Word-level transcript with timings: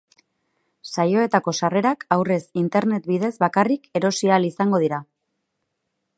Saioetako 0.91 1.53
sarrerak 1.59 2.07
aurrez 2.17 2.41
internet 2.63 3.07
bidez 3.13 3.33
bakarrik 3.47 3.89
erosi 4.01 4.33
ahal 4.35 4.53
izango 4.53 4.83
dira. 4.87 5.03